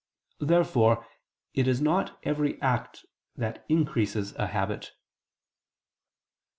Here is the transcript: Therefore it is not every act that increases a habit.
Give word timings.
Therefore 0.39 1.05
it 1.53 1.67
is 1.67 1.79
not 1.79 2.17
every 2.23 2.59
act 2.59 3.05
that 3.35 3.63
increases 3.69 4.33
a 4.33 4.47
habit. 4.47 4.93